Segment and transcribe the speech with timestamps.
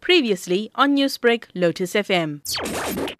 [0.00, 2.40] Previously on Newsbreak, Lotus FM.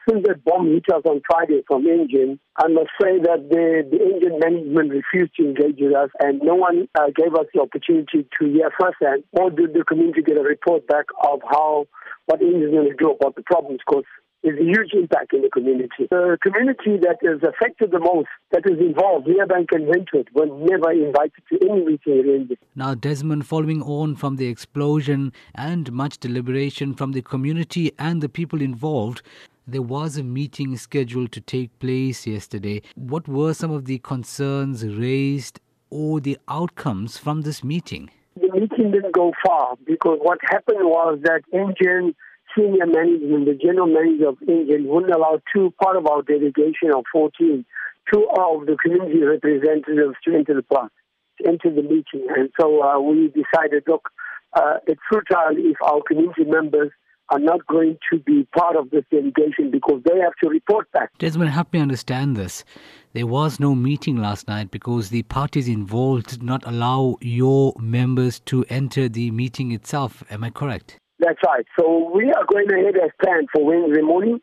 [0.09, 4.39] Since that bomb hit us on Friday from Engen, I must say that the, the
[4.39, 8.47] management refused to engage with us and no one uh, gave us the opportunity to
[8.47, 11.87] hear firsthand or did the community get a report back of how
[12.27, 14.05] what is going to do about the problems because
[14.43, 16.07] is a huge impact in the community.
[16.11, 20.93] The community that is affected the most, that is involved, Merebank and Wentworth, were never
[20.93, 22.57] invited to any meeting arranged.
[22.75, 28.29] Now, Desmond, following on from the explosion and much deliberation from the community and the
[28.29, 29.23] people involved,
[29.67, 32.83] there was a meeting scheduled to take place yesterday.
[32.95, 38.11] What were some of the concerns raised or the outcomes from this meeting?
[38.41, 42.15] The meeting didn't go far because what happened was that Engen
[42.57, 47.05] senior management, the general manager of Engen, wouldn't allow two part of our delegation of
[47.13, 47.65] 14,
[48.13, 50.93] two of the community representatives to enter the plant,
[51.39, 52.27] to enter the meeting.
[52.37, 54.09] And so uh, we decided, look,
[54.55, 56.91] uh, it's futile if our community members
[57.31, 61.17] are not going to be part of this delegation because they have to report back.
[61.19, 62.65] Desmond, help me understand this.
[63.13, 68.41] There was no meeting last night because the parties involved did not allow your members
[68.47, 70.25] to enter the meeting itself.
[70.29, 70.99] Am I correct?
[71.21, 71.67] That's right.
[71.79, 74.41] So we are going ahead as planned for Wednesday morning.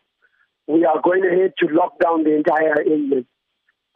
[0.68, 3.26] We are going ahead to lock down the entire inlet.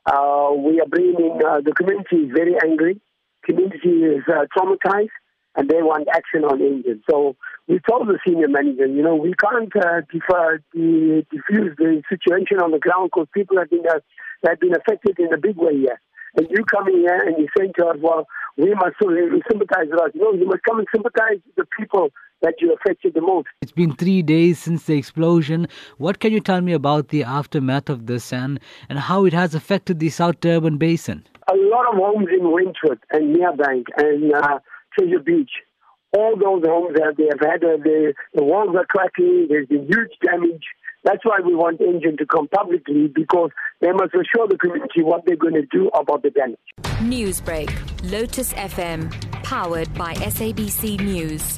[0.04, 3.00] Uh, we are bringing uh, the community is very angry.
[3.46, 5.14] Community is uh, traumatized,
[5.56, 7.04] and they want action on Engen.
[7.08, 7.36] So
[7.68, 12.58] we told the senior manager, you know, we can't uh, defer, de- diffuse the situation
[12.64, 14.00] on the ground because people have been uh,
[14.48, 16.02] have been affected in a big way here.
[16.36, 18.26] And you coming here and you saying to us, well,
[18.58, 20.12] we must sympathize with us.
[20.16, 22.10] No, you must come and sympathize with the people
[22.42, 23.48] that you affected the most.
[23.62, 25.68] It's been three days since the explosion.
[25.98, 29.56] What can you tell me about the aftermath of this and, and how it has
[29.56, 31.26] affected the South Durban Basin?
[31.48, 34.60] A lot of homes in Wentworth and Merebank and uh,
[34.98, 35.52] Treasure Beach.
[36.14, 39.48] All those homes have they have had uh, the, the walls are cracking.
[39.50, 40.64] There's been huge damage.
[41.04, 45.26] That's why we want Engen to come publicly because they must assure the community what
[45.26, 46.60] they're going to do about the damage.
[47.02, 47.72] Newsbreak,
[48.12, 49.12] Lotus FM,
[49.44, 51.58] powered by SABC News.